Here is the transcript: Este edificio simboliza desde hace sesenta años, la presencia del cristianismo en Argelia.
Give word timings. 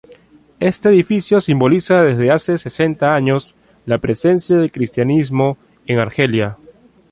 Este 0.59 0.89
edificio 0.89 1.39
simboliza 1.41 2.01
desde 2.01 2.31
hace 2.31 2.57
sesenta 2.57 3.13
años, 3.13 3.55
la 3.85 3.99
presencia 3.99 4.57
del 4.57 4.71
cristianismo 4.71 5.59
en 5.85 5.99
Argelia. 5.99 6.57